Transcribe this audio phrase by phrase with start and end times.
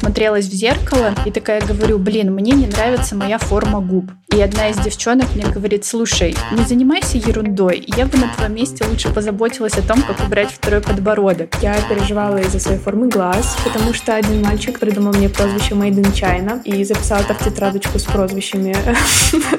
[0.00, 4.10] посмотрелась в зеркало и такая говорю, блин, мне не нравится моя форма губ.
[4.34, 8.84] И одна из девчонок мне говорит, слушай, не занимайся ерундой, я бы на твоем месте
[8.88, 11.50] лучше позаботилась о том, как убрать второй подбородок.
[11.60, 16.12] Я переживала из-за своей формы глаз, потому что один мальчик придумал мне прозвище Made in
[16.14, 18.74] China и записал это в тетрадочку с прозвищами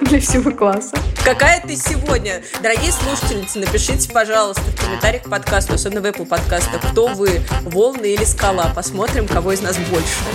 [0.09, 0.95] для всего класса.
[1.23, 2.41] Какая ты сегодня?
[2.63, 8.13] Дорогие слушательницы, напишите, пожалуйста, в комментариях к подкасту, особенно в Apple подкастах, кто вы, волны
[8.13, 8.71] или скала.
[8.73, 10.30] Посмотрим, кого из нас больше.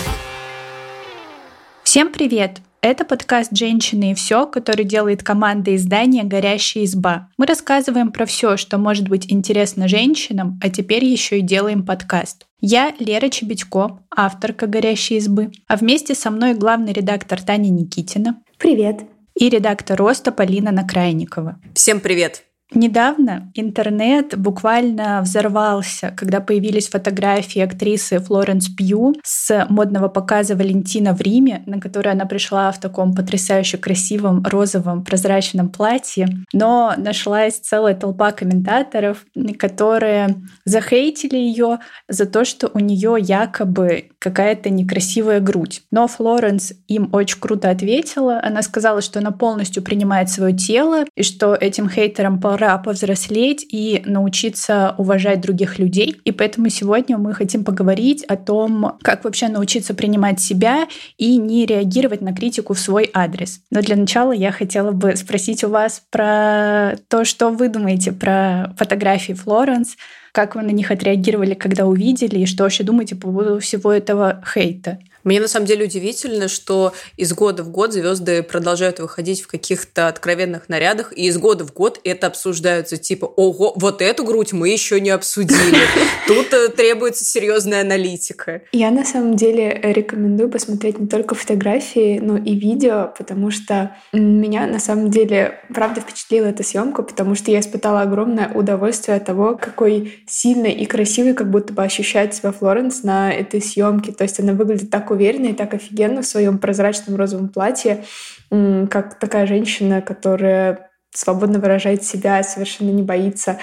[1.82, 2.60] Всем привет!
[2.82, 7.28] Это подкаст «Женщины и все», который делает команда издания «Горящая изба».
[7.36, 12.46] Мы рассказываем про все, что может быть интересно женщинам, а теперь еще и делаем подкаст.
[12.60, 18.40] Я Лера Чебедько, авторка «Горящей избы», а вместе со мной главный редактор Таня Никитина.
[18.58, 19.00] Привет.
[19.34, 21.58] И редактор «Роста» Полина Накрайникова.
[21.74, 22.45] Всем привет.
[22.74, 31.20] Недавно интернет буквально взорвался, когда появились фотографии актрисы Флоренс Пью с модного показа Валентина в
[31.20, 36.28] Риме, на который она пришла в таком потрясающе красивом розовом прозрачном платье.
[36.52, 39.24] Но нашлась целая толпа комментаторов,
[39.58, 45.82] которые захейтили ее за то, что у нее якобы какая-то некрасивая грудь.
[45.92, 48.40] Но Флоренс им очень круто ответила.
[48.42, 54.02] Она сказала, что она полностью принимает свое тело и что этим хейтерам пора повзрослеть и
[54.06, 56.18] научиться уважать других людей.
[56.24, 61.66] И поэтому сегодня мы хотим поговорить о том, как вообще научиться принимать себя и не
[61.66, 63.60] реагировать на критику в свой адрес.
[63.70, 68.74] Но для начала я хотела бы спросить у вас про то, что вы думаете про
[68.78, 69.96] фотографии Флоренс,
[70.32, 74.42] как вы на них отреагировали, когда увидели, и что вообще думаете по поводу всего этого
[74.50, 74.98] хейта?
[75.26, 80.06] Мне на самом деле удивительно, что из года в год звезды продолжают выходить в каких-то
[80.06, 82.96] откровенных нарядах, и из года в год это обсуждаются.
[82.96, 85.78] Типа, ого, вот эту грудь мы еще не обсудили.
[86.28, 88.62] Тут э, требуется серьезная аналитика.
[88.70, 94.68] Я на самом деле рекомендую посмотреть не только фотографии, но и видео, потому что меня
[94.68, 99.58] на самом деле правда впечатлила эта съемка, потому что я испытала огромное удовольствие от того,
[99.60, 104.12] какой сильной и красивой как будто бы ощущает себя Флоренс на этой съемке.
[104.12, 108.04] То есть она выглядит так уверенно и так офигенно в своем прозрачном розовом платье,
[108.50, 113.58] как такая женщина, которая свободно выражает себя, совершенно не боится.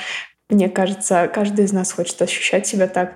[0.50, 3.14] Мне кажется, каждый из нас хочет ощущать себя так.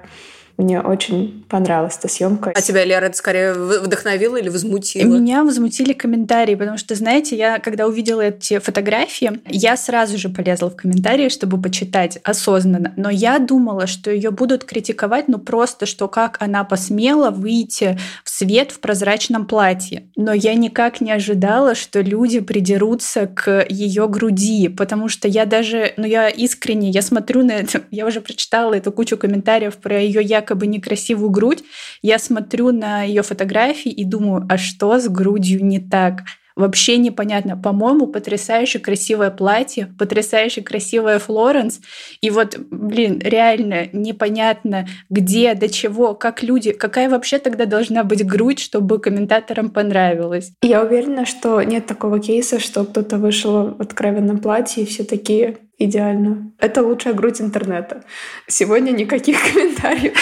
[0.58, 2.52] Мне очень понравилась эта съемка.
[2.56, 5.08] А тебя, Лера, это скорее вдохновило или возмутило?
[5.08, 10.72] Меня возмутили комментарии, потому что, знаете, я, когда увидела эти фотографии, я сразу же полезла
[10.72, 12.92] в комментарии, чтобы почитать осознанно.
[12.98, 18.30] Но я думала, что ее будут критиковать, ну просто, что как она посмела выйти в
[18.30, 20.10] свет в прозрачном платье.
[20.16, 25.94] Но я никак не ожидала, что люди придерутся к ее груди, потому что я даже,
[25.98, 30.24] ну я искренне, я смотрю на это, я уже прочитала эту кучу комментариев про ее
[30.24, 31.64] я якобы некрасивую грудь,
[32.02, 36.22] я смотрю на ее фотографии и думаю, а что с грудью не так?
[36.56, 37.56] Вообще непонятно.
[37.56, 41.82] По-моему, потрясающе красивое платье, потрясающе красивая Флоренс.
[42.20, 48.26] И вот, блин, реально непонятно, где, до чего, как люди, какая вообще тогда должна быть
[48.26, 50.52] грудь, чтобы комментаторам понравилось.
[50.64, 55.58] Я уверена, что нет такого кейса, что кто-то вышел в откровенном платье, и все такие,
[55.78, 56.52] идеально.
[56.60, 58.04] Это лучшая грудь интернета.
[58.48, 60.18] Сегодня никаких комментариев.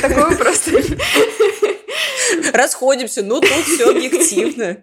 [0.00, 0.72] Такого просто...
[2.52, 4.78] Расходимся, ну тут все объективно.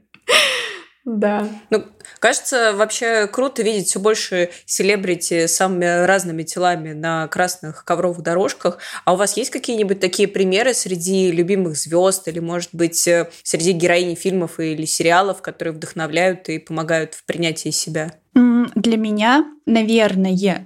[1.08, 1.48] Да.
[1.70, 1.86] Ну,
[2.20, 8.80] кажется, вообще круто видеть все больше селебрити с самыми разными телами на красных ковровых дорожках.
[9.06, 13.72] А у вас есть какие-нибудь такие примеры среди любимых звезд или, может быть, э, среди
[13.72, 18.12] героинь фильмов или сериалов, которые вдохновляют и помогают в принятии себя?
[18.38, 20.64] Для меня, наверное,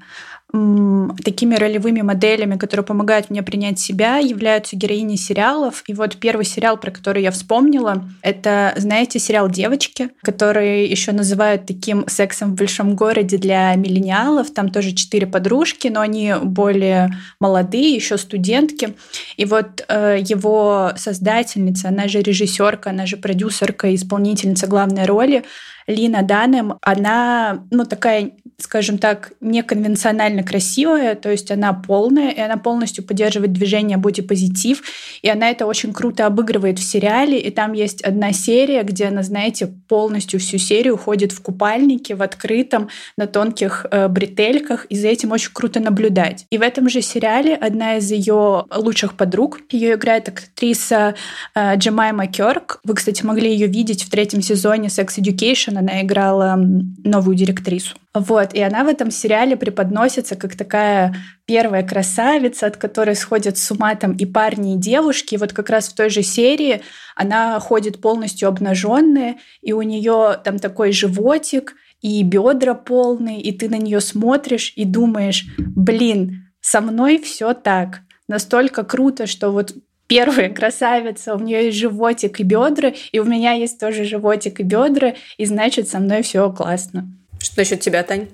[0.51, 5.83] такими ролевыми моделями, которые помогают мне принять себя, являются героини сериалов.
[5.87, 11.65] И вот первый сериал, про который я вспомнила, это, знаете, сериал «Девочки», который еще называют
[11.65, 14.51] таким сексом в большом городе для миллениалов.
[14.51, 18.95] Там тоже четыре подружки, но они более молодые, еще студентки.
[19.37, 25.43] И вот э, его создательница, она же режиссерка, она же продюсерка, исполнительница главной роли,
[25.87, 32.57] Лина Данем, она, ну, такая, скажем так, неконвенционально красивая, то есть она полная, и она
[32.57, 34.83] полностью поддерживает движение бодипозитив,
[35.21, 39.23] и она это очень круто обыгрывает в сериале, и там есть одна серия, где она,
[39.23, 45.07] знаете, полностью всю серию ходит в купальнике, в открытом, на тонких э, бретельках, и за
[45.07, 46.45] этим очень круто наблюдать.
[46.49, 51.15] И в этом же сериале одна из ее лучших подруг, ее играет актриса
[51.55, 56.55] э, Джемайма Кёрк, вы, кстати, могли ее видеть в третьем сезоне Sex Education, она играла
[56.57, 57.95] новую директрису.
[58.13, 61.15] Вот, и она в этом сериале преподносится как такая
[61.45, 65.35] первая красавица, от которой сходят с ума там и парни, и девушки.
[65.35, 66.81] И вот как раз в той же серии
[67.15, 73.69] она ходит полностью обнаженная, и у нее там такой животик, и бедра полные, и ты
[73.69, 78.01] на нее смотришь и думаешь, блин, со мной все так.
[78.27, 79.73] Настолько круто, что вот
[80.07, 84.63] первая красавица, у нее есть животик и бедра, и у меня есть тоже животик и
[84.63, 87.07] бедра, и значит, со мной все классно.
[87.41, 88.27] Что насчет тебя, Тань?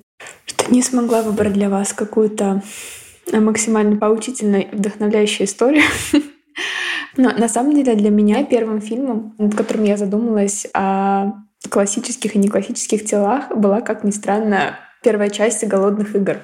[0.46, 2.62] Что не смогла выбрать для вас какую-то
[3.32, 5.84] максимально поучительную и вдохновляющую историю.
[7.18, 11.34] Но на самом деле для меня первым фильмом, над которым я задумалась о
[11.70, 14.78] классических и неклассических телах, была, как ни странно,
[15.08, 16.40] первая часть «Голодных игр».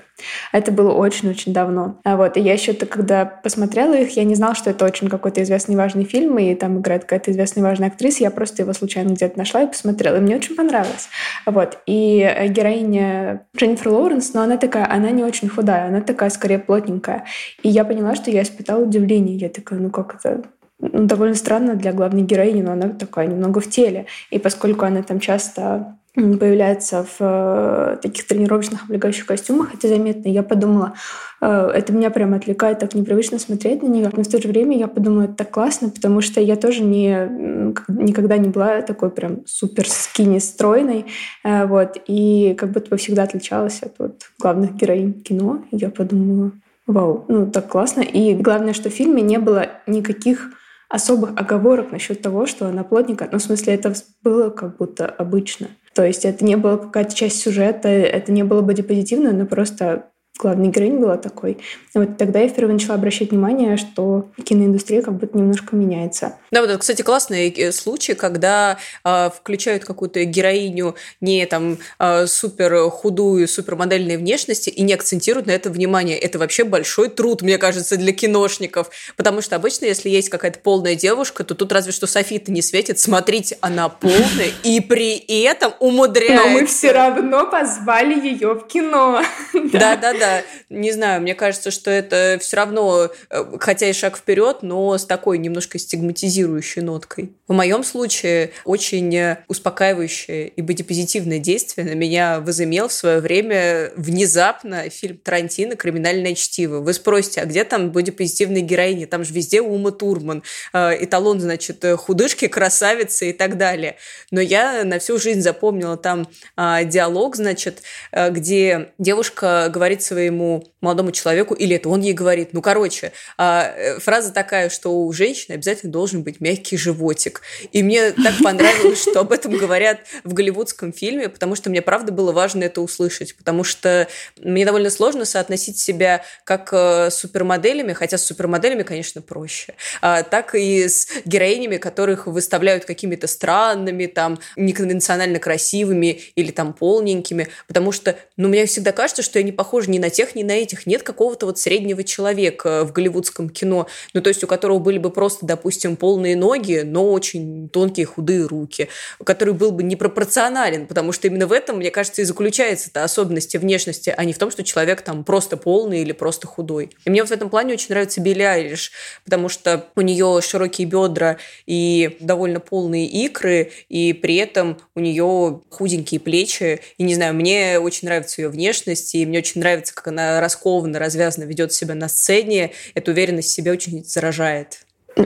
[0.54, 2.00] Это было очень-очень давно.
[2.06, 5.10] А вот, и я еще -то, когда посмотрела их, я не знала, что это очень
[5.10, 8.24] какой-то известный важный фильм, и там играет какая-то известная важная актриса.
[8.24, 11.10] Я просто его случайно где-то нашла и посмотрела, и мне очень понравилось.
[11.45, 11.77] Вот.
[11.88, 16.59] И э, героиня Дженнифер Лоуренс, но она такая, она не очень худая, она такая скорее
[16.59, 17.25] плотненькая.
[17.63, 19.36] И я поняла, что я испытала удивление.
[19.36, 20.44] Я такая, ну как это
[20.80, 24.06] ну, довольно странно для главной героини, но она такая немного в теле.
[24.30, 30.30] И поскольку она там часто появляется в э, таких тренировочных облегающих костюмах, это заметно.
[30.30, 30.94] Я подумала,
[31.42, 34.12] э, это меня прям отвлекает, так непривычно смотреть на нее.
[34.15, 37.74] Но в то же время я подумала, это так классно, потому что я тоже не,
[37.88, 41.06] никогда не была такой прям супер скини стройной.
[41.44, 45.63] Э, вот, и как будто бы всегда отличалась от вот главных героинь кино.
[45.71, 46.51] Я подумала,
[46.86, 48.01] вау, ну так классно.
[48.01, 50.51] И главное, что в фильме не было никаких
[50.89, 53.30] особых оговорок насчет того, что она плотненькая.
[53.31, 55.69] Ну, в смысле, это было как будто обычно.
[55.94, 60.69] То есть это не была какая-то часть сюжета, это не было бодипозитивно, но просто главной
[60.69, 61.59] героиней была такой.
[61.94, 66.38] И вот тогда я впервые начала обращать внимание, что киноиндустрия как будто немножко меняется.
[66.51, 72.25] Да, вот это, кстати, классный э, случай, когда э, включают какую-то героиню не там э,
[72.25, 76.18] супер худую, супер модельной внешности и не акцентируют на это внимание.
[76.18, 78.89] Это вообще большой труд, мне кажется, для киношников.
[79.15, 82.97] Потому что обычно, если есть какая-то полная девушка, то тут разве что Софита не светит.
[82.97, 86.44] Смотрите, она полная и при этом умудряется.
[86.44, 89.21] Но мы все равно позвали ее в кино.
[89.53, 90.22] Да-да-да да,
[90.69, 95.05] не знаю, мне кажется, что это все равно, э, хотя и шаг вперед, но с
[95.05, 97.33] такой немножко стигматизирующей ноткой.
[97.47, 104.89] В моем случае очень успокаивающее и бодипозитивное действие на меня возымел в свое время внезапно
[104.89, 106.79] фильм Тарантино «Криминальное чтиво».
[106.79, 109.05] Вы спросите, а где там бодипозитивные героини?
[109.05, 110.43] Там же везде Ума Турман,
[110.73, 113.97] э, эталон, значит, худышки, красавицы и так далее.
[114.31, 117.81] Но я на всю жизнь запомнила там а, диалог, значит,
[118.11, 122.50] э, где девушка говорит своему молодому человеку, или это он ей говорит.
[122.54, 127.42] Ну, короче, а, э, фраза такая, что у женщины обязательно должен быть мягкий животик.
[127.71, 132.12] И мне так понравилось, что об этом говорят в голливудском фильме, потому что мне, правда,
[132.12, 134.07] было важно это услышать, потому что
[134.39, 140.21] мне довольно сложно соотносить себя как э, с супермоделями, хотя с супермоделями, конечно, проще, а,
[140.24, 147.92] так и с героинями, которых выставляют какими-то странными, там, неконвенционально красивыми или там полненькими, потому
[147.92, 150.85] что, ну, мне всегда кажется, что я не похожа ни на тех, ни на этих.
[150.85, 155.09] Нет какого-то вот среднего человека в голливудском кино, ну, то есть у которого были бы
[155.09, 158.89] просто, допустим, полные ноги, но очень тонкие, худые руки,
[159.23, 163.55] который был бы непропорционален, потому что именно в этом, мне кажется, и заключается та особенность
[163.55, 166.89] внешности, а не в том, что человек там просто полный или просто худой.
[167.06, 168.91] И мне вот в этом плане очень нравится Билли Айлиш,
[169.23, 175.61] потому что у нее широкие бедра и довольно полные икры, и при этом у нее
[175.69, 176.81] худенькие плечи.
[176.97, 181.00] И не знаю, мне очень нравится ее внешность, и мне очень нравится, как она раскованно,
[181.00, 182.71] развязно ведет себя на сцене.
[182.94, 184.85] Эта уверенность в себе очень заражает.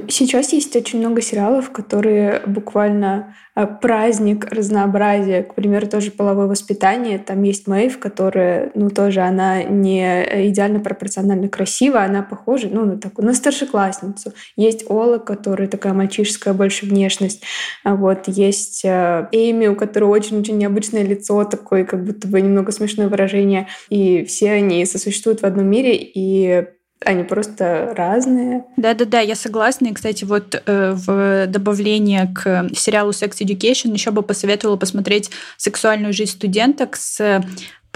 [0.10, 5.44] Сейчас есть очень много сериалов, которые буквально э, праздник разнообразия.
[5.44, 7.20] К примеру, тоже половое воспитание.
[7.20, 12.98] Там есть Мэйв, которая, ну, тоже она не идеально пропорционально красива, она похожа, ну, на
[12.98, 14.34] такую, на старшеклассницу.
[14.58, 17.44] Есть Ола, которая такая мальчишеская больше внешность.
[17.86, 22.74] А вот есть э, Эми, у которой очень-очень необычное лицо, такое как будто бы немного
[22.74, 23.67] смешное выражение.
[23.89, 26.65] И все они сосуществуют в одном мире, и
[27.06, 28.66] они просто разные.
[28.75, 29.88] Да-да-да, я согласна.
[29.88, 36.13] И, кстати, вот э, в добавление к сериалу Sex Education еще бы посоветовала посмотреть «Сексуальную
[36.13, 37.44] жизнь студенток» с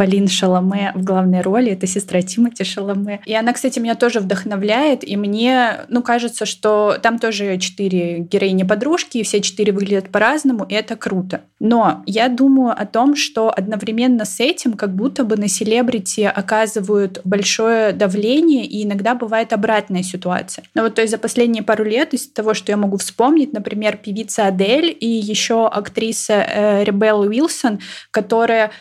[0.02, 1.74] Полин Шаломе в главной роли.
[1.74, 3.22] Это сестра Тимати Шаломе.
[3.28, 5.08] И она, кстати, меня тоже вдохновляет.
[5.08, 10.74] И мне, ну, кажется, что там тоже четыре героини-подружки, и все четыре выглядят по-разному, и
[10.74, 11.42] это круто.
[11.60, 17.22] Но я думаю о том, что одновременно с этим как будто бы на селебрити оказывают
[17.24, 20.64] большое давление, и иногда бывает обратная ситуация.
[20.74, 23.98] Ну вот, то есть за последние пару лет из того, что я могу вспомнить, например,
[23.98, 28.72] певица Адель и еще актриса э, Ребел Уилсон, которая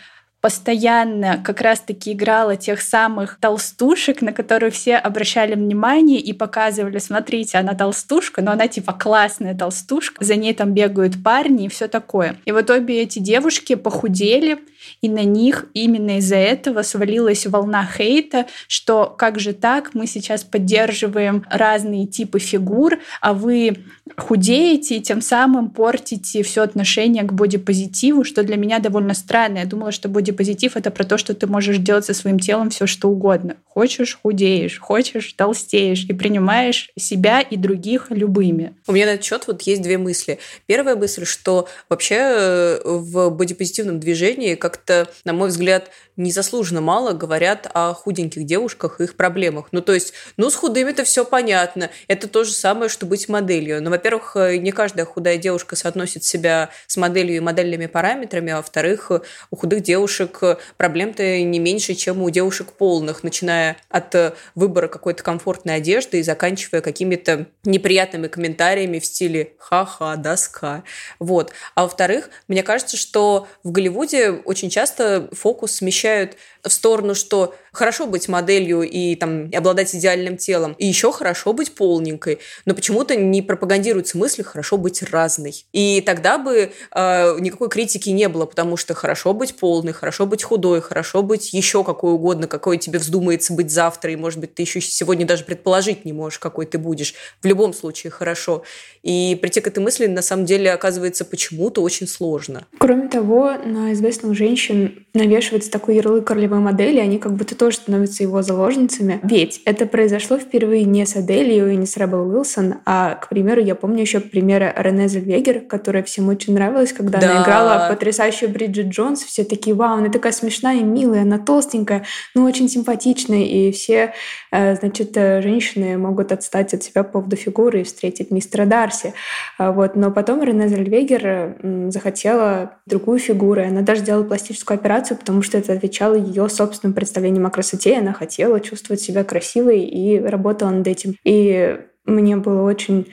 [0.40, 7.58] постоянно как раз-таки играла тех самых толстушек, на которые все обращали внимание и показывали, смотрите,
[7.58, 12.36] она толстушка, но она типа классная толстушка, за ней там бегают парни и все такое.
[12.46, 14.58] И вот обе эти девушки похудели,
[15.02, 20.42] и на них именно из-за этого свалилась волна хейта, что как же так, мы сейчас
[20.44, 23.76] поддерживаем разные типы фигур, а вы
[24.16, 29.58] худеете и тем самым портите все отношение к бодипозитиву, что для меня довольно странно.
[29.58, 32.86] Я думала, что бодипозитив— это про то, что ты можешь делать со своим телом все
[32.86, 33.56] что угодно.
[33.64, 38.74] Хочешь— худеешь, хочешь— толстеешь и принимаешь себя и других любыми.
[38.86, 40.38] У меня на этот счет вот есть две мысли.
[40.66, 47.70] Первая мысль, что вообще э, в бодипозитивном движении как-то, на мой взгляд, незаслуженно мало говорят
[47.72, 49.68] о худеньких девушках и их проблемах.
[49.72, 51.90] Ну, то есть, ну, с худыми-то все понятно.
[52.08, 53.82] Это то же самое, что быть моделью.
[53.82, 58.56] Но, во-первых, э, не каждая худая девушка соотносит себя с моделью и модельными параметрами, а
[58.56, 59.12] во-вторых,
[59.50, 60.40] у худых девушек
[60.78, 66.80] проблем-то не меньше, чем у девушек полных, начиная от выбора какой-то комфортной одежды и заканчивая
[66.80, 70.82] какими-то неприятными комментариями в стиле «ха-ха, доска».
[71.18, 71.52] Вот.
[71.74, 78.06] А во-вторых, мне кажется, что в Голливуде очень часто фокус смещают в сторону, что хорошо
[78.06, 83.42] быть моделью и там обладать идеальным телом, и еще хорошо быть полненькой, но почему-то не
[83.42, 85.64] пропагандируется мысль хорошо быть разной.
[85.72, 90.42] И тогда бы э, никакой критики не было, потому что хорошо быть полной, хорошо быть
[90.42, 94.62] худой, хорошо быть еще какой угодно, какой тебе вздумается быть завтра, и, может быть, ты
[94.62, 97.14] еще сегодня даже предположить не можешь, какой ты будешь.
[97.40, 98.64] В любом случае хорошо.
[99.02, 102.66] И прийти к этой мысли на самом деле оказывается почему-то очень сложно.
[102.78, 108.22] Кроме того, на известных женщин навешивается такой ярлык ролевой модели, они как будто тоже становятся
[108.22, 109.20] его заложницами.
[109.22, 113.60] Ведь это произошло впервые не с Аделью и не с Ребел Уилсон, а, к примеру,
[113.60, 117.30] я помню еще примеры Рене Зельвегер, которая всем очень нравилась, когда да.
[117.30, 119.22] она играла потрясающую Бриджит Джонс.
[119.22, 122.04] Все такие, вау, она такая смешная и милая, она толстенькая,
[122.34, 124.12] но очень симпатичная, и все,
[124.50, 129.14] э, значит, э, женщины могут отстать от себя по поводу фигуры и встретить мистера Дарси.
[129.58, 129.96] А вот.
[129.96, 135.72] Но потом Рене Зельвегер захотела другую фигуру, она даже сделала пластическую операцию, потому что это
[135.72, 141.14] отвечало ее собственным представлением о красоте, она хотела чувствовать себя красивой и работала над этим.
[141.24, 143.06] И мне было очень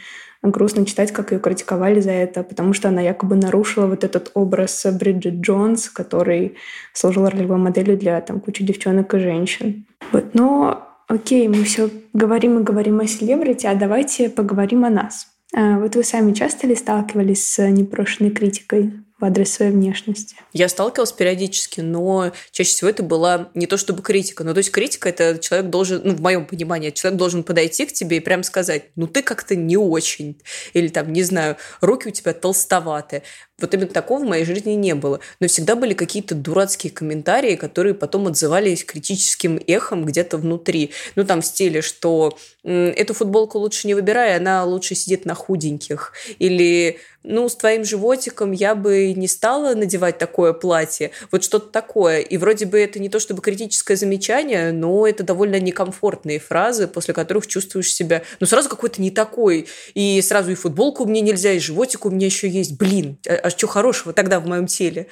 [0.43, 4.85] грустно читать, как ее критиковали за это, потому что она якобы нарушила вот этот образ
[4.99, 6.55] Бриджит Джонс, который
[6.93, 9.85] служил ролевой моделью для там кучи девчонок и женщин.
[10.11, 10.33] Вот.
[10.33, 15.27] Но окей, мы все говорим и говорим о селебрити, а давайте поговорим о нас.
[15.55, 20.35] А вот вы сами часто ли сталкивались с непрошенной критикой в адрес своей внешности?
[20.53, 24.43] Я сталкивалась периодически, но чаще всего это была не то чтобы критика.
[24.43, 27.93] Ну, то есть критика– это человек должен, ну, в моем понимании, человек должен подойти к
[27.93, 30.39] тебе и прям сказать, ну, ты как-то не очень.
[30.73, 33.23] Или там, не знаю, руки у тебя толстоваты.
[33.59, 35.19] Вот именно такого в моей жизни не было.
[35.39, 40.91] Но всегда были какие-то дурацкие комментарии, которые потом отзывались критическим эхом где-то внутри.
[41.15, 46.13] Ну, там в стиле, что эту футболку лучше не выбирай, она лучше сидит на худеньких.
[46.37, 51.11] Или ну, с твоим животиком я бы не стала надевать такое платье.
[51.31, 52.19] Вот что-то такое.
[52.19, 57.13] И вроде бы это не то чтобы критическое замечание, но это довольно некомфортные фразы, после
[57.13, 59.67] которых чувствуешь себя, ну, сразу какой-то не такой.
[59.93, 62.77] И сразу и футболку мне нельзя, и животик у меня еще есть.
[62.77, 65.07] Блин, а, а что хорошего тогда в моем теле?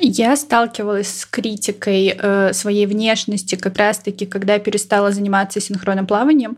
[0.00, 6.56] Я сталкивалась с критикой э, своей внешности как раз-таки, когда перестала заниматься синхронным плаванием.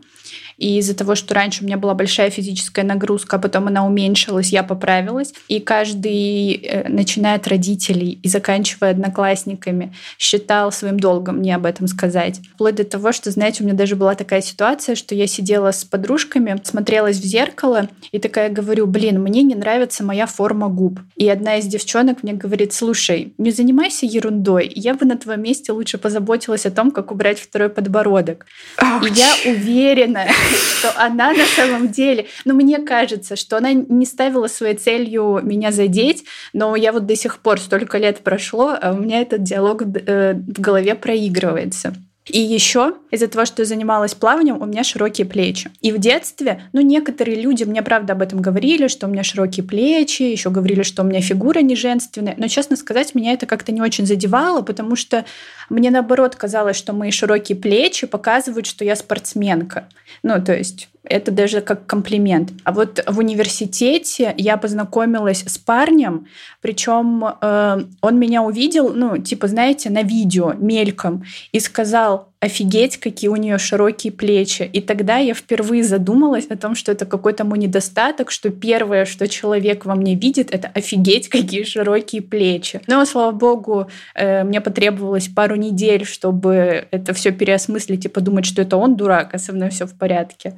[0.61, 4.49] И из-за того, что раньше у меня была большая физическая нагрузка, а потом она уменьшилась,
[4.49, 5.33] я поправилась.
[5.47, 11.87] И каждый, э, начиная от родителей и заканчивая одноклассниками, считал своим долгом мне об этом
[11.87, 12.39] сказать.
[12.53, 15.83] Вплоть до того, что, знаете, у меня даже была такая ситуация, что я сидела с
[15.83, 20.99] подружками, смотрелась в зеркало и такая говорю, блин, мне не нравится моя форма губ.
[21.15, 25.71] И одна из девчонок мне говорит, слушай, не занимайся ерундой, я бы на твоем месте
[25.71, 28.45] лучше позаботилась о том, как убрать второй подбородок.
[28.77, 29.09] Ауч.
[29.09, 34.47] И я уверена, что она на самом деле, ну, мне кажется, что она не ставила
[34.47, 38.97] своей целью меня задеть, но я вот до сих пор, столько лет прошло, а у
[38.97, 41.95] меня этот диалог э, в голове проигрывается.
[42.27, 45.71] И еще из-за того, что я занималась плаванием, у меня широкие плечи.
[45.81, 49.65] И в детстве, ну, некоторые люди мне, правда, об этом говорили, что у меня широкие
[49.65, 52.35] плечи, еще говорили, что у меня фигура не женственная.
[52.37, 55.25] Но, честно сказать, меня это как-то не очень задевало, потому что
[55.69, 59.87] мне, наоборот, казалось, что мои широкие плечи показывают, что я спортсменка.
[60.21, 62.51] Ну, то есть это даже как комплимент.
[62.63, 66.27] А вот в университете я познакомилась с парнем,
[66.61, 73.29] причем э, он меня увидел, ну, типа, знаете, на видео мельком и сказал, офигеть, какие
[73.29, 74.63] у нее широкие плечи.
[74.73, 79.27] И тогда я впервые задумалась о том, что это какой-то мой недостаток, что первое, что
[79.27, 82.81] человек во мне видит, это офигеть, какие широкие плечи.
[82.87, 88.63] Но, слава богу, э, мне потребовалось пару недель, чтобы это все переосмыслить и подумать, что
[88.63, 90.55] это он дурак, а со мной все в порядке.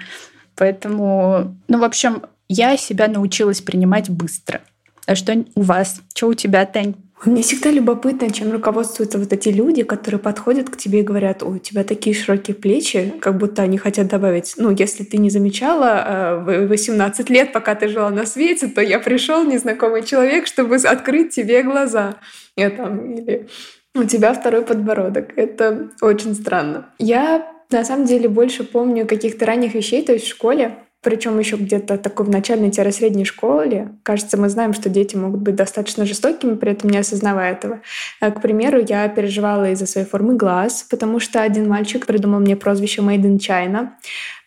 [0.56, 4.62] Поэтому, ну, в общем, я себя научилась принимать быстро.
[5.06, 6.02] А что у вас?
[6.16, 6.96] Что у тебя, Тань?
[7.26, 11.58] Мне всегда любопытно, чем руководствуются вот эти люди, которые подходят к тебе и говорят, у
[11.58, 16.68] тебя такие широкие плечи, как будто они хотят добавить, ну, если ты не замечала в
[16.68, 21.64] 18 лет, пока ты жила на свете, то я пришел незнакомый человек, чтобы открыть тебе
[21.64, 22.16] глаза.
[22.56, 23.48] Я там, или
[23.96, 25.38] у тебя второй подбородок.
[25.38, 26.90] Это очень странно.
[27.00, 31.58] Я на самом деле больше помню каких-то ранних вещей, то есть в школе причем еще
[31.58, 33.90] где-то такой в начальной-средней школе.
[34.04, 37.82] Кажется, мы знаем, что дети могут быть достаточно жестокими, при этом не осознавая этого.
[38.22, 42.56] Э, к примеру, я переживала из-за своей формы глаз, потому что один мальчик придумал мне
[42.56, 43.90] прозвище Made in China.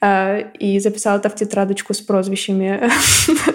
[0.03, 2.91] Э, и записала это в тетрадочку с прозвищами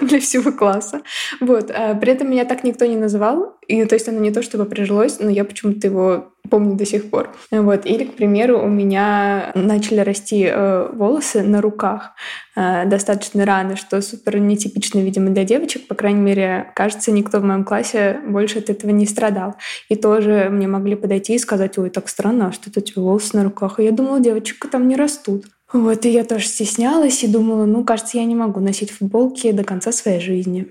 [0.00, 1.02] для всего класса.
[1.40, 1.70] Вот.
[1.70, 3.56] Э, при этом меня так никто не называл.
[3.68, 7.10] И, то есть оно не то чтобы прижилось, но я почему-то его помню до сих
[7.10, 7.30] пор.
[7.50, 7.86] Вот.
[7.86, 12.12] Или, к примеру, у меня начали расти э, волосы на руках
[12.54, 15.86] достаточно рано, что супер нетипично, видимо, для девочек.
[15.86, 19.54] По крайней мере, кажется, никто в моем классе больше от этого не страдал.
[19.88, 23.00] И тоже мне могли подойти и сказать, ой, так странно, а что это у тебя
[23.00, 23.80] волосы на руках?
[23.80, 25.46] И я думала, девочек там не растут.
[25.72, 29.64] Вот, и я тоже стеснялась и думала, ну, кажется, я не могу носить футболки до
[29.64, 30.66] конца своей жизни.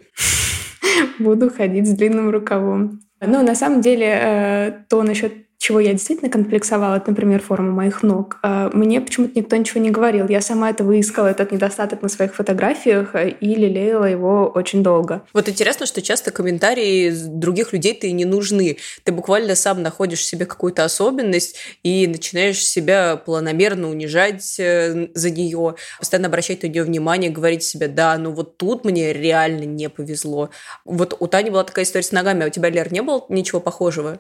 [1.19, 3.01] Буду ходить с длинным рукавом.
[3.19, 8.01] Но на самом деле э, то насчет чего я действительно комплексовала, это, например, форма моих
[8.01, 8.39] ног.
[8.41, 10.27] А, мне почему-то никто ничего не говорил.
[10.27, 15.21] Я сама это выискала, этот недостаток на своих фотографиях э, и лелеяла его очень долго.
[15.33, 18.77] Вот интересно, что часто комментарии других людей ты не нужны.
[19.03, 25.29] Ты буквально сам находишь в себе какую-то особенность и начинаешь себя планомерно унижать э, за
[25.29, 29.89] нее, постоянно обращать на нее внимание, говорить себе, да, ну вот тут мне реально не
[29.89, 30.49] повезло.
[30.85, 33.61] Вот у Тани была такая история с ногами, а у тебя, Лер, не было ничего
[33.61, 34.17] похожего?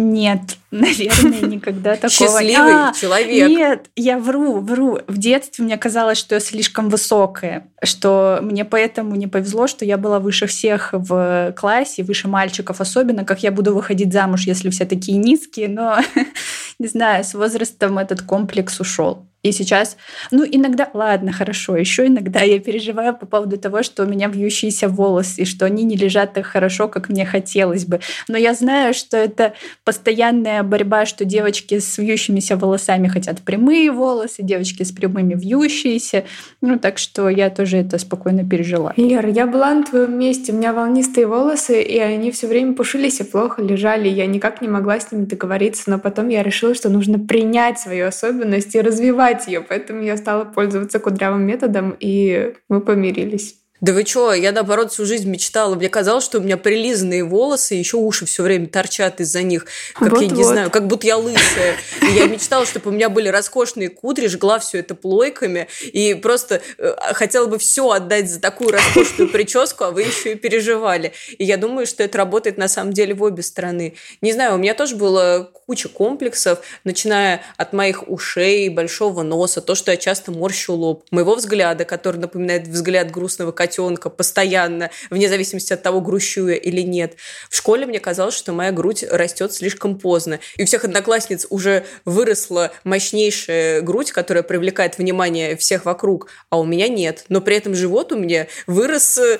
[0.00, 2.10] Нет, наверное, никогда такого.
[2.10, 3.48] Счастливый а, человек.
[3.48, 4.98] Нет, я вру, вру.
[5.06, 9.98] В детстве мне казалось, что я слишком высокая, что мне поэтому не повезло, что я
[9.98, 14.86] была выше всех в классе, выше мальчиков, особенно как я буду выходить замуж, если все
[14.86, 15.98] такие низкие, но
[16.78, 19.26] не знаю, с возрастом этот комплекс ушел.
[19.42, 19.96] И сейчас,
[20.30, 24.88] ну, иногда, ладно, хорошо, еще иногда я переживаю по поводу того, что у меня вьющиеся
[24.88, 28.00] волосы, и что они не лежат так хорошо, как мне хотелось бы.
[28.28, 34.42] Но я знаю, что это постоянная борьба, что девочки с вьющимися волосами хотят прямые волосы,
[34.42, 36.24] девочки с прямыми вьющиеся.
[36.60, 38.92] Ну, так что я тоже это спокойно пережила.
[38.98, 43.20] Лера, я была на твоем месте, у меня волнистые волосы, и они все время пушились
[43.20, 44.08] и плохо лежали.
[44.08, 48.06] Я никак не могла с ними договориться, но потом я решила, что нужно принять свою
[48.06, 53.59] особенность и развивать скрывать ее, поэтому я стала пользоваться кудрявым методом, и мы помирились.
[53.80, 55.74] Да вы чё, я наоборот всю жизнь мечтала.
[55.74, 59.66] Мне казалось, что у меня прилизанные волосы, еще уши все время торчат из-за них.
[59.94, 61.76] Как вот, я не знаю, как будто я лысая.
[62.02, 65.68] И я мечтала, чтобы у меня были роскошные кудри, жгла все это плойками.
[65.82, 70.34] И просто э, хотела бы все отдать за такую роскошную прическу, а вы еще и
[70.34, 71.12] переживали.
[71.38, 73.94] И я думаю, что это работает на самом деле в обе стороны.
[74.20, 79.74] Не знаю, у меня тоже было куча комплексов, начиная от моих ушей, большого носа, то,
[79.74, 85.28] что я часто морщу лоб, моего взгляда, который напоминает взгляд грустного котенка, котенка постоянно, вне
[85.28, 87.14] зависимости от того, грущу я или нет.
[87.48, 90.40] В школе мне казалось, что моя грудь растет слишком поздно.
[90.56, 96.64] И у всех одноклассниц уже выросла мощнейшая грудь, которая привлекает внимание всех вокруг, а у
[96.64, 97.24] меня нет.
[97.28, 99.38] Но при этом живот у меня вырос, э,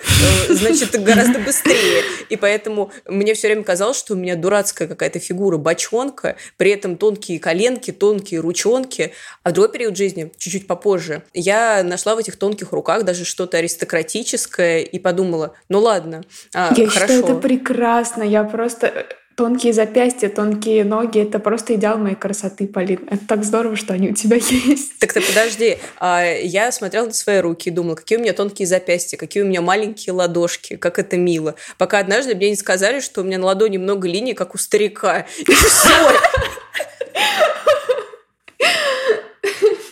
[0.48, 2.04] значит, гораздо быстрее.
[2.28, 6.96] И поэтому мне все время казалось, что у меня дурацкая какая-то фигура бочонка, при этом
[6.96, 9.12] тонкие коленки, тонкие ручонки.
[9.42, 13.58] А в другой период жизни, чуть-чуть попозже, я нашла в этих тонких руках даже что-то
[13.58, 16.22] аристократичное, романтическое и подумала, ну ладно,
[16.54, 17.14] а, Я хорошо.
[17.14, 18.22] считаю, это прекрасно.
[18.22, 19.04] Я просто э,
[19.34, 23.08] тонкие запястья, тонкие ноги— это просто идеал моей красоты, Полин.
[23.10, 24.98] Это так здорово, что они у тебя есть.
[24.98, 25.78] Так ты подожди.
[25.98, 29.46] А, я смотрела на свои руки и думала, какие у меня тонкие запястья, какие у
[29.46, 31.54] меня маленькие ладошки, как это мило.
[31.78, 35.26] Пока однажды мне не сказали, что у меня на ладони много линий, как у старика.
[35.38, 35.90] И все.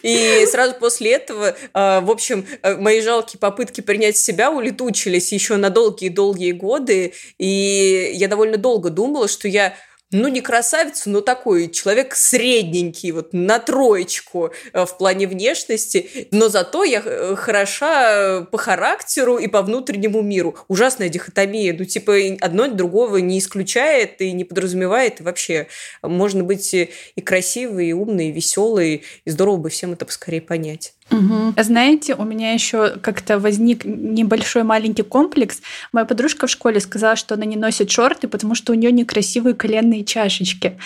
[0.09, 5.57] И сразу после этого, а, в общем, э, мои жалкие попытки принять себя улетучились еще
[5.57, 7.12] на долгие-долгие годы.
[7.37, 9.75] И я довольно долго думала, что я
[10.11, 16.49] ну, не красавицу, но такой человек средненький, вот на троечку э, в плане внешности, но
[16.49, 20.57] зато я э, хороша по характеру и по внутреннему миру.
[20.68, 21.75] Ужасная дихотомия.
[21.79, 25.21] Ну, типа, одно другого не исключает и не подразумевает.
[25.21, 25.68] И вообще,
[26.03, 30.94] можно быть и красивый, и умный, и веселый, и здорово бы всем это поскорее понять.
[31.11, 31.55] Угу.
[31.57, 35.62] Знаете, у меня еще как-то возник небольшой маленький комплекс.
[35.92, 39.55] Моя подружка в школе сказала, что она не носит шорты, потому что у нее некрасивые
[39.55, 40.79] коленные чашечки.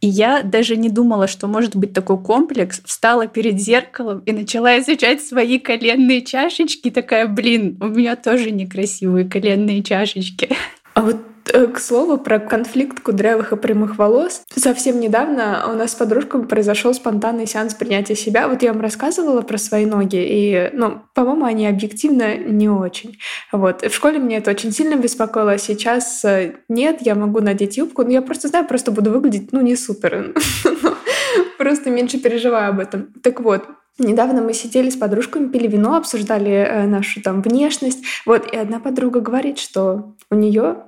[0.00, 2.80] И я даже не думала, что может быть такой комплекс.
[2.84, 6.90] Встала перед зеркалом и начала изучать свои коленные чашечки.
[6.90, 10.48] Такая, блин, у меня тоже некрасивые коленные чашечки.
[10.94, 11.18] А вот
[11.52, 14.42] к слову, про конфликт кудрявых и прямых волос.
[14.54, 18.48] Совсем недавно у нас с подружками произошел спонтанный сеанс принятия себя.
[18.48, 23.18] Вот я вам рассказывала про свои ноги, и, ну, по-моему, они объективно не очень.
[23.52, 23.82] Вот.
[23.82, 25.52] В школе мне это очень сильно беспокоило.
[25.52, 28.02] А сейчас э, нет, я могу надеть юбку.
[28.02, 30.34] Но я просто знаю, просто буду выглядеть, ну, не супер.
[31.58, 33.12] Просто меньше переживаю об этом.
[33.22, 33.64] Так вот,
[34.00, 38.04] Недавно мы сидели с подружками, пили вино, обсуждали э, нашу там внешность.
[38.24, 40.84] Вот, и одна подруга говорит, что у нее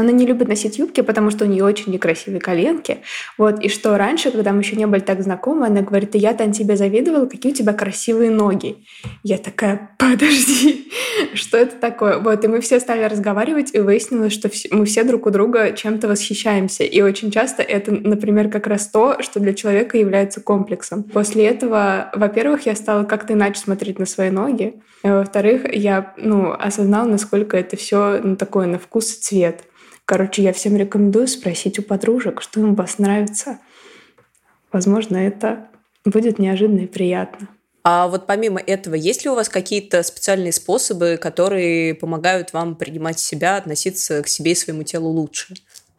[0.00, 2.98] она не любит носить юбки, потому что у нее очень некрасивые коленки.
[3.38, 3.60] Вот.
[3.60, 6.76] И что раньше, когда мы еще не были так знакомы, она говорит, я там тебе
[6.76, 8.84] завидовала, какие у тебя красивые ноги.
[9.22, 10.88] Я такая, подожди,
[11.34, 12.18] что это такое?
[12.18, 12.44] Вот.
[12.44, 16.84] И мы все стали разговаривать, и выяснилось, что мы все друг у друга чем-то восхищаемся.
[16.84, 21.02] И очень часто это, например, как раз то, что для человека является комплексом.
[21.02, 24.74] После этого, во-первых, я стала как-то иначе смотреть на свои ноги.
[25.02, 29.64] Во-вторых, я ну, осознала, насколько это все ну, такое на вкус и цвет.
[30.06, 33.58] Короче, я всем рекомендую спросить у подружек, что им вас нравится.
[34.70, 35.68] Возможно, это
[36.04, 37.48] будет неожиданно и приятно.
[37.86, 43.18] А вот помимо этого, есть ли у вас какие-то специальные способы, которые помогают вам принимать
[43.18, 45.54] себя, относиться к себе и своему телу лучше?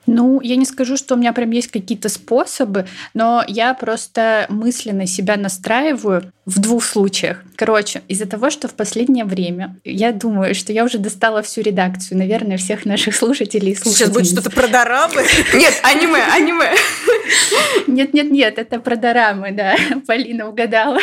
[0.06, 5.08] Ну, я не скажу, что у меня прям есть какие-то способы, но я просто мысленно
[5.08, 7.44] себя настраиваю в двух случаях.
[7.56, 12.20] Короче, из-за того, что в последнее время я думаю, что я уже достала всю редакцию,
[12.20, 13.98] наверное, всех наших слушателей и слушательниц.
[13.98, 15.24] Сейчас будет что-то про дорамы?
[15.54, 16.72] Нет, аниме, аниме.
[17.88, 19.76] Нет, нет, нет, это про дорамы, да.
[20.08, 21.00] Полина угадала.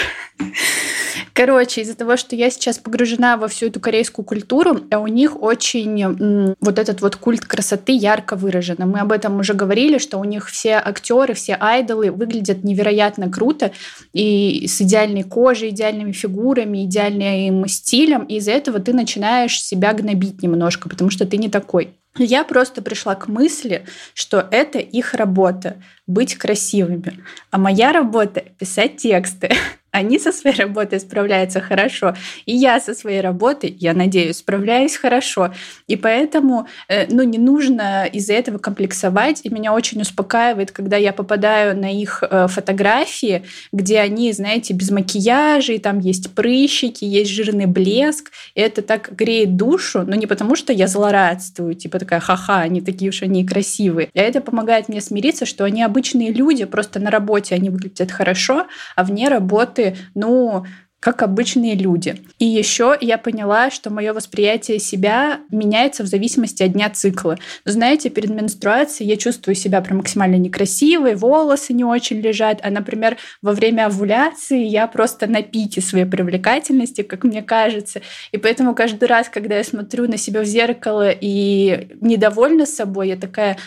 [1.35, 5.41] Короче, из-за того, что я сейчас погружена во всю эту корейскую культуру, а у них
[5.41, 8.77] очень вот этот вот культ красоты ярко выражен.
[8.81, 13.73] Мы об этом уже говорили, что у них все актеры, все айдолы выглядят невероятно круто
[14.13, 18.25] и с идеальной кожей, идеальными фигурами, идеальным стилем.
[18.25, 21.95] И из-за этого ты начинаешь себя гнобить немножко, потому что ты не такой.
[22.19, 27.25] Я просто пришла к мысли, что это их работа— быть красивыми.
[27.51, 29.51] А моя работа— писать тексты.
[29.93, 32.15] Они со своей работой справляются хорошо,
[32.47, 35.53] и я со своей работой, я надеюсь, справляюсь хорошо.
[35.87, 39.41] И поэтому э, ну, не нужно из-за этого комплексовать.
[39.45, 44.91] И меня очень успокаивает, когда я попадаю на их э, фотографии, где они, знаете, без
[44.91, 48.31] макияжа, и там есть прыщики, есть жирный блеск.
[48.55, 52.81] И это так греет душу, но не потому, что я злорадствую, типа такая, ха-ха, они
[52.81, 54.09] такие уж они красивые.
[54.15, 58.67] А это помогает мне смириться, что они обычные люди, просто на работе они выглядят хорошо,
[58.97, 59.82] а вне работы,
[60.15, 60.65] ну,
[61.03, 62.15] как обычные люди.
[62.39, 67.39] И еще я поняла, что мое восприятие себя меняется в зависимости от дня цикла.
[67.65, 73.17] Знаете, перед менструацией я чувствую себя прям максимально некрасивой, волосы не очень лежат, а, например,
[73.43, 78.01] во время овуляции я просто на пике своей привлекательности, как мне кажется.
[78.31, 83.17] И поэтому каждый раз, когда я смотрю на себя в зеркало и недовольна собой, я
[83.17, 83.59] такая,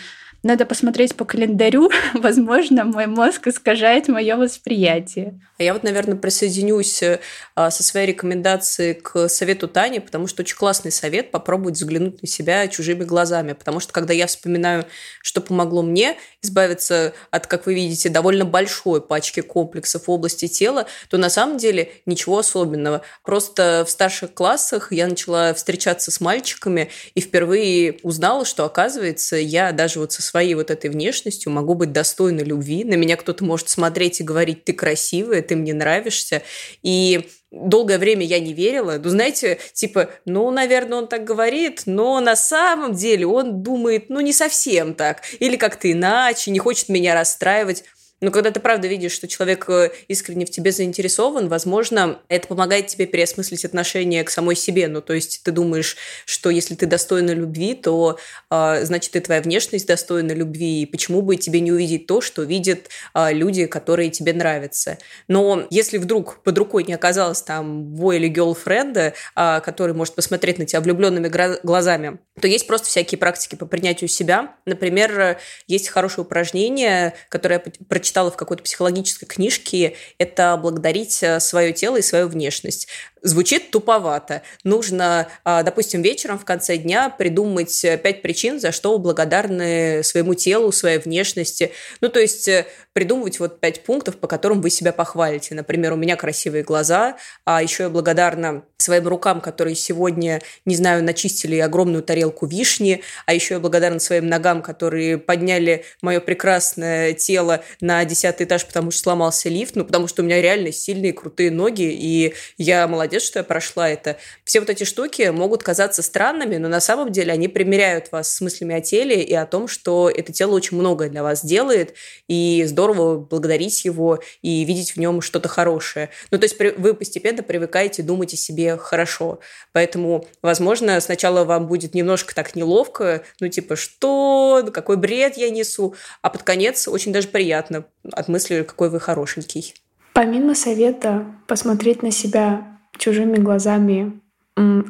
[0.42, 1.90] надо посмотреть по календарю.
[2.14, 5.40] Возможно, мой мозг искажает мое восприятие.
[5.58, 7.18] А я вот, наверное, присоединюсь э,
[7.54, 12.68] со своей рекомендацией к совету Тани, потому что очень классный совет попробовать взглянуть на себя
[12.68, 13.54] чужими глазами.
[13.54, 14.86] Потому что когда я вспоминаю,
[15.22, 20.86] что помогло мне избавиться от, как вы видите, довольно большой пачки комплексов в области тела,
[21.08, 23.02] то на самом деле ничего особенного.
[23.24, 29.72] Просто в старших классах я начала встречаться с мальчиками и впервые узнала, что, оказывается, я
[29.72, 32.84] даже вот со своей вот этой внешностью могу быть достойна любви.
[32.84, 36.42] На меня кто-то может смотреть и говорить, ты красивая, ты мне нравишься.
[36.82, 39.00] И долгое время я не верила.
[39.02, 44.20] Ну, знаете, типа, ну, наверное, он так говорит, но на самом деле он думает, ну,
[44.20, 45.22] не совсем так.
[45.38, 47.84] Или как-то иначе, не хочет меня расстраивать.
[48.20, 52.86] Но когда ты правда видишь, что человек э, искренне в тебе заинтересован, возможно, это помогает
[52.86, 54.88] тебе переосмыслить отношение к самой себе.
[54.88, 58.18] Ну, то есть ты думаешь, что если ты достойна любви, то
[58.50, 60.82] э, значит и твоя внешность достойна любви.
[60.82, 64.96] И почему бы тебе не увидеть то, что видят э, люди, которые тебе нравятся?
[65.28, 70.58] Но если вдруг под рукой не оказалось там бой или гелфренда, э, который может посмотреть
[70.58, 71.28] на тебя влюбленными
[71.62, 74.54] глазами, то есть просто всякие практики по принятию себя.
[74.64, 77.72] Например, есть хорошее упражнение, которое я
[78.06, 82.86] прочитала в какой-то психологической книжке, это благодарить э, свое тело и свою внешность.
[83.26, 84.42] Звучит туповато.
[84.62, 90.04] Нужно, а, допустим, вечером в конце дня придумать э, пять причин, за что вы благодарны
[90.04, 91.72] своему телу, своей внешности.
[92.00, 95.56] Ну, то есть э, придумывать вот пять пунктов, по которым вы себя похвалите.
[95.56, 101.02] Например, у меня красивые глаза, а еще я благодарна своим рукам, которые сегодня, не знаю,
[101.02, 107.64] начистили огромную тарелку вишни, а еще я благодарна своим ногам, которые подняли мое прекрасное тело
[107.80, 111.50] на десятый этаж, потому что сломался лифт, ну, потому что у меня реально сильные, крутые
[111.50, 114.16] ноги, и я молодец молодец, что я прошла это.
[114.44, 118.40] Все вот эти штуки могут казаться странными, но на самом деле они примеряют вас с
[118.40, 121.94] мыслями о теле и о том, что это тело очень многое для вас делает,
[122.28, 126.10] и здорово благодарить его и видеть в нем что-то хорошее.
[126.30, 129.40] Ну, то есть вы постепенно привыкаете думать о себе хорошо.
[129.72, 135.50] Поэтому, возможно, сначала вам будет немножко так неловко, ну, типа, что, ну, какой бред я
[135.50, 139.74] несу, а под конец очень даже приятно от мысли, какой вы хорошенький.
[140.12, 144.20] Помимо совета посмотреть на себя чужими глазами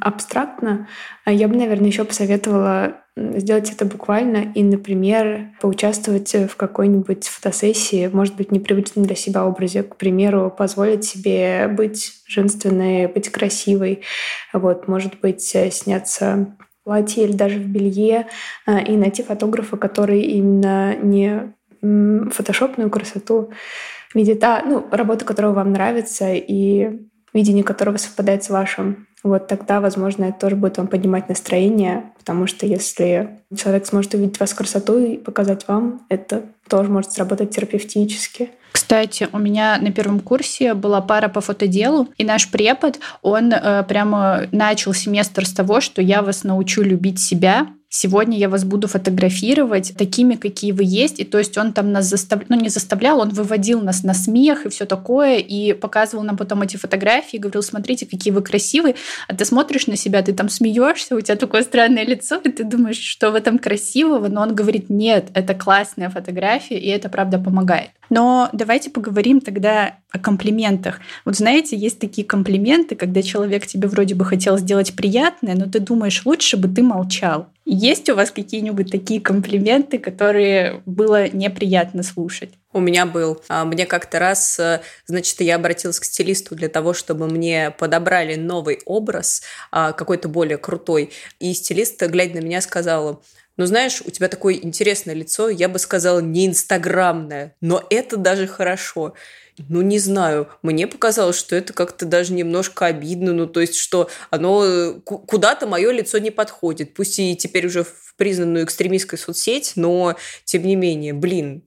[0.00, 0.88] абстрактно,
[1.24, 8.08] а я бы, наверное, еще посоветовала сделать это буквально и, например, поучаствовать в какой-нибудь фотосессии,
[8.12, 9.82] может быть, непривычном для себя образе.
[9.82, 14.02] К примеру, позволить себе быть женственной, быть красивой.
[14.52, 18.26] Вот, может быть, э, сняться в платье или даже в белье
[18.66, 21.54] э, и найти фотографа, который именно не
[22.30, 23.50] фотошопную красоту
[24.14, 27.06] видит, а ну, работу, которая вам нравится, и
[27.36, 29.06] видение которого совпадает с вашим.
[29.22, 34.40] Вот тогда, возможно, это тоже будет вам поднимать настроение, потому что если человек сможет увидеть
[34.40, 38.50] вас красоту и показать вам, это тоже может сработать терапевтически.
[38.72, 43.82] Кстати, у меня на первом курсе была пара по фотоделу, и наш препод, он э,
[43.84, 48.88] прямо начал семестр с того, что я вас научу любить себя, сегодня я вас буду
[48.88, 51.18] фотографировать такими, какие вы есть.
[51.20, 54.66] И то есть он там нас заставлял, ну не заставлял, он выводил нас на смех
[54.66, 58.94] и все такое, и показывал нам потом эти фотографии, говорил, смотрите, какие вы красивые.
[59.28, 62.64] А ты смотришь на себя, ты там смеешься, у тебя такое странное лицо, и ты
[62.64, 67.38] думаешь, что в этом красивого, но он говорит, нет, это классная фотография, и это правда
[67.38, 67.90] помогает.
[68.10, 71.00] Но давайте поговорим тогда о комплиментах.
[71.24, 75.80] Вот знаете, есть такие комплименты, когда человек тебе вроде бы хотел сделать приятное, но ты
[75.80, 77.48] думаешь, лучше бы ты молчал.
[77.64, 82.50] Есть у вас какие-нибудь такие комплименты, которые было неприятно слушать?
[82.72, 83.42] У меня был.
[83.48, 88.36] А, мне как-то раз, э, значит, я обратилась к стилисту для того, чтобы мне подобрали
[88.36, 89.42] новый образ,
[89.72, 91.10] а, какой-то более крутой.
[91.40, 93.20] И стилист, глядя на меня, сказала,
[93.56, 98.46] ну, знаешь, у тебя такое интересное лицо, я бы сказала, не инстаграмное, но это даже
[98.46, 99.14] хорошо.
[99.68, 104.10] Ну, не знаю, мне показалось, что это как-то даже немножко обидно, ну, то есть, что
[104.28, 109.72] оно э, куда-то мое лицо не подходит, пусть и теперь уже в признанную экстремистской соцсеть,
[109.76, 111.62] но тем не менее, блин,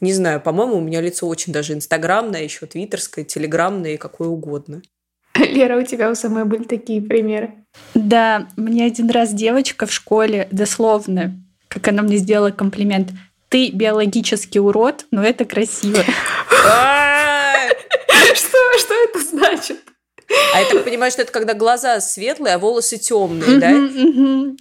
[0.00, 4.82] не знаю, по-моему, у меня лицо очень даже инстаграмное, еще твиттерское, телеграмное и какое угодно.
[5.38, 7.52] Лера, у тебя у самой были такие примеры?
[7.94, 11.34] Да, мне один раз девочка в школе дословно,
[11.68, 13.10] как она мне сделала комплимент,
[13.48, 16.02] ты биологический урод, но это красиво.
[18.34, 19.78] Что, что это значит?
[20.54, 23.70] А я так понимаю, что это когда глаза светлые, а волосы темные, да?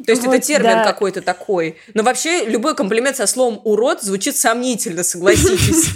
[0.06, 1.78] То есть это термин какой-то такой.
[1.94, 5.90] Но вообще любой комплимент со словом урод звучит сомнительно, согласитесь.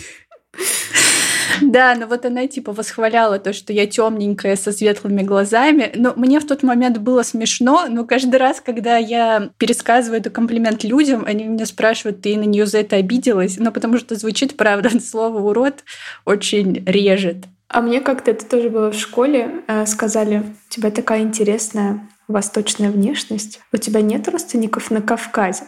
[1.62, 5.92] Да, но вот она типа восхваляла то, что я темненькая со светлыми глазами.
[5.96, 10.84] Но мне в тот момент было смешно, но каждый раз, когда я пересказываю этот комплимент
[10.84, 13.58] людям, они меня спрашивают, ты на нее за это обиделась?
[13.58, 15.84] Ну, потому что звучит, правда, слово урод
[16.26, 17.38] очень режет.
[17.70, 19.64] А мне как-то это тоже было в школе.
[19.68, 23.62] Э, сказали, у тебя такая интересная восточная внешность.
[23.72, 25.64] У тебя нет родственников на Кавказе.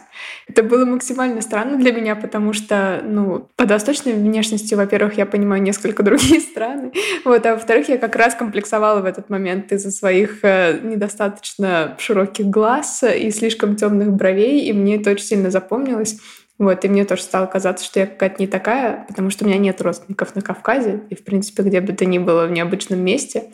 [0.46, 5.62] Это было максимально странно для меня, потому что, ну, под восточной внешностью, во-первых, я понимаю
[5.62, 6.92] несколько другие страны,
[7.24, 12.46] вот, а во-вторых, я как раз комплексовала в этот момент из-за своих э, недостаточно широких
[12.46, 16.18] глаз и слишком темных бровей, и мне это очень сильно запомнилось.
[16.60, 19.56] Вот, и мне тоже стало казаться, что я какая-то не такая, потому что у меня
[19.56, 23.50] нет родственников на Кавказе, и, в принципе, где бы то ни было в необычном месте.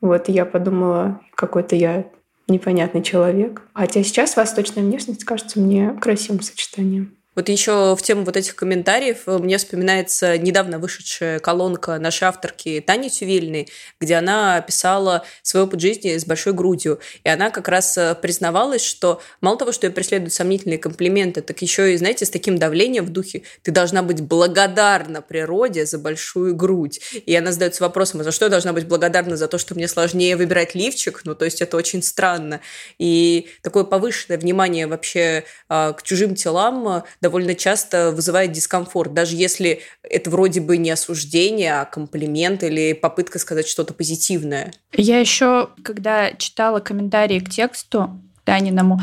[0.00, 2.06] Вот, и я подумала, какой-то я
[2.46, 3.62] непонятный человек.
[3.74, 7.16] Хотя сейчас восточная внешность кажется мне красивым сочетанием.
[7.34, 12.82] Вот еще в тему вот этих комментариев э, мне вспоминается недавно вышедшая колонка нашей авторки
[12.86, 13.68] Тани Тювельной,
[14.00, 17.00] где она писала свой опыт жизни с большой грудью.
[17.24, 21.60] И она как раз э, признавалась, что мало того, что ее преследуют сомнительные комплименты, так
[21.60, 26.54] еще и, знаете, с таким давлением в духе «ты должна быть благодарна природе за большую
[26.54, 27.00] грудь».
[27.26, 29.36] И она задается вопросом, а за что я должна быть благодарна?
[29.36, 31.22] За то, что мне сложнее выбирать лифчик?
[31.24, 32.60] Ну, то есть это очень странно.
[32.98, 39.80] И такое повышенное внимание вообще а, к чужим телам довольно часто вызывает дискомфорт, даже если
[40.02, 44.74] это вроде бы не осуждение, а комплимент или попытка сказать что-то позитивное.
[44.92, 49.00] Я еще, когда читала комментарии к тексту Таниному,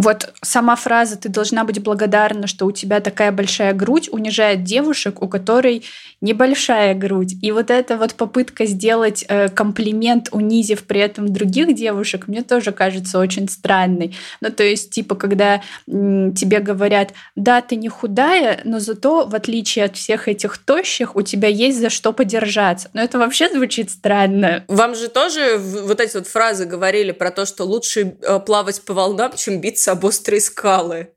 [0.00, 5.22] вот сама фраза «ты должна быть благодарна, что у тебя такая большая грудь» унижает девушек,
[5.22, 5.84] у которой
[6.20, 7.34] небольшая грудь.
[7.42, 12.72] И вот эта вот попытка сделать э, комплимент, унизив при этом других девушек, мне тоже
[12.72, 14.16] кажется очень странной.
[14.40, 19.86] Ну, то есть, типа, когда тебе говорят, да, ты не худая, но зато, в отличие
[19.86, 22.90] от всех этих тощих, у тебя есть за что подержаться.
[22.92, 24.64] Но это вообще звучит странно.
[24.68, 28.94] Вам же тоже вот эти вот фразы говорили про то, что лучше э, плавать по
[28.94, 31.08] волнам, чем биться об острые скалы.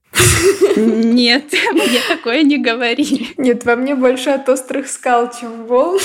[0.76, 3.30] Нет, мне такое не говорили.
[3.38, 6.00] Нет, во мне больше от острых скал, чем волн.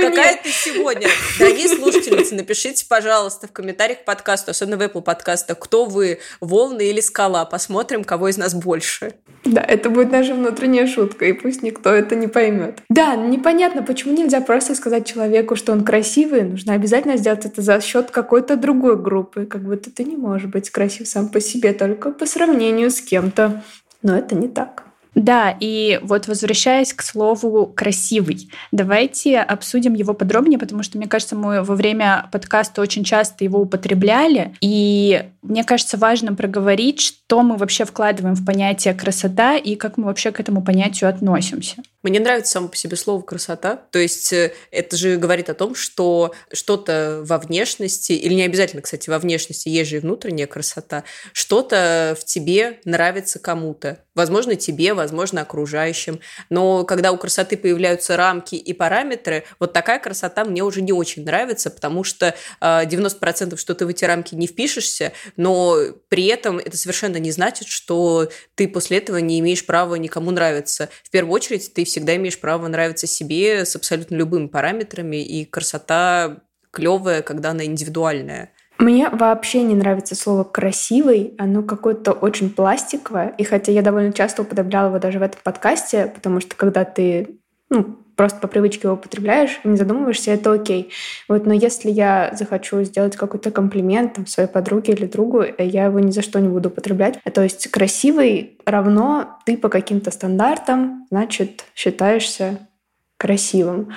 [0.00, 1.08] Какая ты сегодня?
[1.38, 6.90] Дорогие слушательницы, напишите, пожалуйста, в комментариях к подкасту, особенно в Apple подкастах, кто вы, волны
[6.90, 7.44] или скала.
[7.44, 9.14] Посмотрим, кого из нас больше.
[9.50, 12.82] Да, это будет наша внутренняя шутка, и пусть никто это не поймет.
[12.88, 16.42] Да, непонятно, почему нельзя просто сказать человеку, что он красивый.
[16.42, 19.46] Нужно обязательно сделать это за счет какой-то другой группы.
[19.46, 23.62] Как будто ты не можешь быть красив сам по себе, только по сравнению с кем-то.
[24.02, 24.84] Но это не так.
[25.14, 31.34] Да, и вот возвращаясь к слову «красивый», давайте обсудим его подробнее, потому что, мне кажется,
[31.34, 37.56] мы во время подкаста очень часто его употребляли, и мне кажется важным проговорить, что мы
[37.56, 41.76] вообще вкладываем в понятие «красота» и как мы вообще к этому понятию относимся.
[42.02, 43.76] Мне нравится само по себе слово «красота».
[43.76, 48.80] То есть э, это же говорит о том, что что-то во внешности, или не обязательно,
[48.80, 54.02] кстати, во внешности, есть же и внутренняя красота, что-то в тебе нравится кому-то.
[54.14, 56.20] Возможно, тебе, возможно, окружающим.
[56.48, 61.24] Но когда у красоты появляются рамки и параметры, вот такая красота мне уже не очень
[61.24, 65.76] нравится, потому что 90% э, что ты в эти рамки не впишешься, но
[66.08, 70.88] при этом это совершенно не значит, что ты после этого не имеешь права никому нравиться.
[71.04, 76.38] В первую очередь, ты всегда имеешь право нравиться себе с абсолютно любыми параметрами, и красота
[76.70, 78.52] клевая, когда она индивидуальная.
[78.78, 81.34] Мне вообще не нравится слово «красивый».
[81.36, 83.34] Оно какое-то очень пластиковое.
[83.36, 87.39] И хотя я довольно часто употребляла его даже в этом подкасте, потому что когда ты
[87.70, 90.92] ну, просто по привычке его употребляешь, не задумываешься, это окей.
[91.26, 95.86] Вот, но если я захочу сделать какой-то комплимент там, своей подруге или другу, э, я
[95.86, 97.18] его ни за что не буду употреблять.
[97.32, 102.58] То есть красивый равно ты по каким-то стандартам, значит, считаешься
[103.16, 103.88] красивым.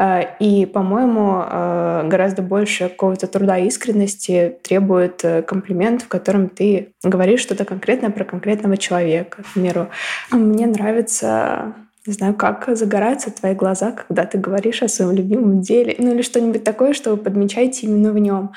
[0.00, 6.94] Э, и, по-моему, э, гораздо больше какого-то труда и искренности требует комплимент, в котором ты
[7.04, 9.44] говоришь что-то конкретное про конкретного человека.
[9.44, 9.88] К примеру,
[10.32, 11.74] мне нравится
[12.08, 16.22] не знаю, как загораются твои глаза, когда ты говоришь о своем любимом деле, ну или
[16.22, 18.52] что-нибудь такое, что вы подмечаете именно в нем.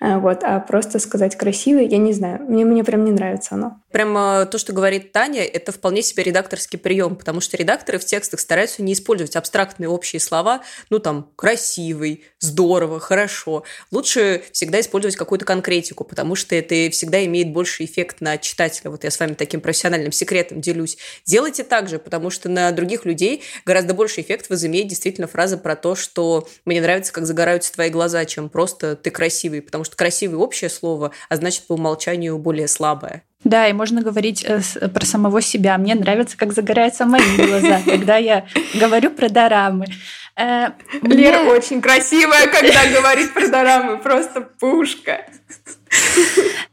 [0.00, 3.80] Э, вот, а просто сказать красивый, я не знаю, мне, мне прям не нравится оно.
[3.90, 8.40] Прямо то, что говорит Таня, это вполне себе редакторский прием, потому что редакторы в текстах
[8.40, 13.64] стараются не использовать абстрактные общие слова, ну там красивый, здорово, хорошо.
[13.90, 18.90] Лучше всегда использовать какую-то конкретику, потому что это всегда имеет больше эффект на читателя.
[18.90, 20.98] Вот я с вами таким профессиональным секретом делюсь.
[21.24, 25.74] Делайте так же, потому что на других людей гораздо больше эффект возымеет действительно фраза про
[25.74, 30.38] то, что мне нравится, как загораются твои глаза, чем просто ты красивый, потому что красивый
[30.38, 33.22] общее слово, а значит по умолчанию более слабое.
[33.44, 35.78] Да, и можно говорить э, про самого себя.
[35.78, 39.86] Мне нравится, как загораются мои глаза, когда я говорю про дорамы.
[40.36, 40.70] Э,
[41.02, 45.26] Лера очень красивая, когда говорит про дорамы, просто пушка.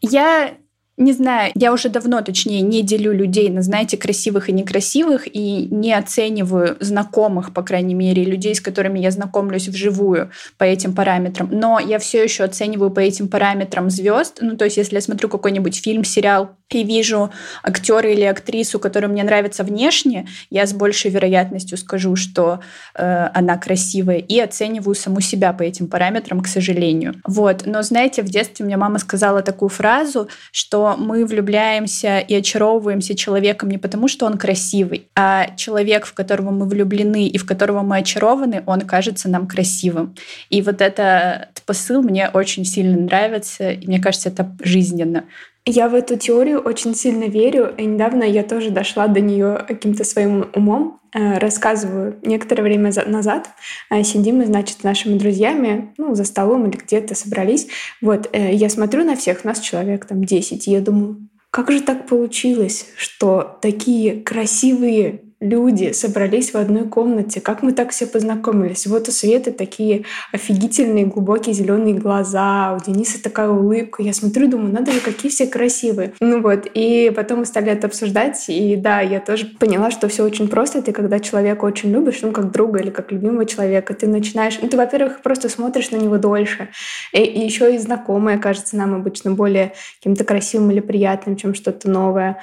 [0.01, 0.55] Я
[0.97, 5.67] не знаю, я уже давно, точнее, не делю людей на, знаете, красивых и некрасивых, и
[5.71, 11.49] не оцениваю знакомых, по крайней мере, людей, с которыми я знакомлюсь вживую по этим параметрам.
[11.51, 14.37] Но я все еще оцениваю по этим параметрам звезд.
[14.41, 17.31] Ну, то есть, если я смотрю какой-нибудь фильм, сериал и вижу
[17.61, 22.59] актера или актрису, которая мне нравится внешне, я с большей вероятностью скажу, что
[22.95, 27.15] э, она красивая, и оцениваю саму себя по этим параметрам, к сожалению.
[27.25, 27.63] Вот.
[27.65, 33.69] Но знаете, в детстве мне мама сказала такую фразу, что мы влюбляемся и очаровываемся человеком
[33.69, 37.97] не потому, что он красивый, а человек, в которого мы влюблены и в которого мы
[37.97, 40.15] очарованы, он кажется нам красивым.
[40.49, 45.25] И вот этот посыл мне очень сильно нравится, и мне кажется, это жизненно.
[45.65, 50.03] Я в эту теорию очень сильно верю, и недавно я тоже дошла до нее каким-то
[50.03, 50.99] своим умом.
[51.13, 52.17] Э, рассказываю.
[52.23, 53.49] Некоторое время назад
[53.89, 57.67] э, сидим мы, значит, с нашими друзьями, ну, за столом или где-то собрались.
[58.01, 61.81] Вот, э, я смотрю на всех, нас человек там 10, и я думаю, как же
[61.81, 67.41] так получилось, что такие красивые люди собрались в одной комнате.
[67.41, 68.87] Как мы так все познакомились?
[68.87, 74.01] Вот у Светы такие офигительные глубокие зеленые глаза, у Дениса такая улыбка.
[74.01, 76.13] Я смотрю, думаю, надо же, какие все красивые.
[76.21, 80.23] Ну вот, и потом мы стали это обсуждать, и да, я тоже поняла, что все
[80.23, 80.81] очень просто.
[80.81, 84.69] Ты когда человека очень любишь, ну как друга или как любимого человека, ты начинаешь, ну
[84.69, 86.69] ты, во-первых, просто смотришь на него дольше,
[87.11, 91.89] и, и еще и знакомое кажется нам обычно более каким-то красивым или приятным, чем что-то
[91.89, 92.39] новое.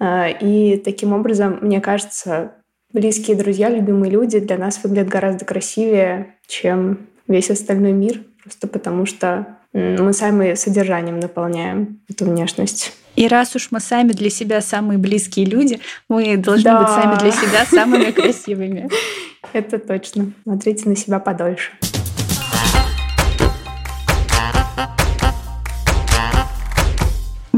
[0.00, 2.54] А, и таким образом, мне кажется,
[2.92, 9.06] близкие друзья, любимые люди для нас выглядят гораздо красивее, чем весь остальной мир, просто потому
[9.06, 12.92] что мы сами содержанием наполняем эту внешность.
[13.14, 16.80] И раз уж мы сами для себя самые близкие люди, мы должны да.
[16.80, 18.88] быть сами для себя самыми красивыми.
[19.52, 20.32] Это точно.
[20.44, 21.72] Смотрите на себя подольше.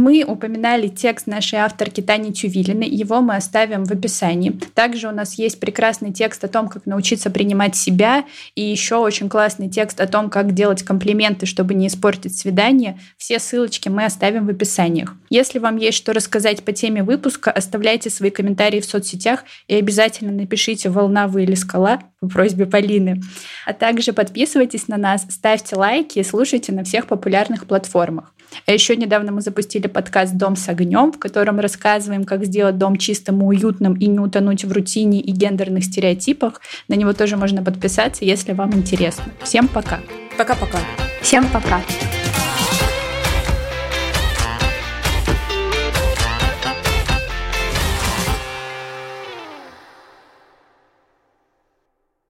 [0.02, 4.50] Мы упоминали текст нашей авторки Тани Тювилиной, его мы оставим в описании.
[4.74, 8.24] Также у нас есть прекрасный текст о том, как научиться принимать себя,
[8.56, 12.98] и еще очень классный текст о том, как делать комплименты, чтобы не испортить свидание.
[13.16, 15.14] Все ссылочки мы оставим в описаниях.
[15.30, 20.32] Если вам есть что рассказать по теме выпуска, оставляйте свои комментарии в соцсетях и обязательно
[20.32, 23.22] напишите «Волна вы или скала» по просьбе Полины.
[23.66, 28.34] А также подписывайтесь на нас, ставьте лайки и слушайте на всех популярных платформах.
[28.66, 32.96] А еще недавно мы запустили подкаст «Дом с огнем», в котором рассказываем, как сделать дом
[32.96, 36.60] чистым и уютным и не утонуть в рутине и гендерных стереотипах.
[36.88, 39.24] На него тоже можно подписаться, если вам интересно.
[39.42, 40.00] Всем пока.
[40.38, 40.78] Пока-пока.
[41.20, 41.82] Всем пока.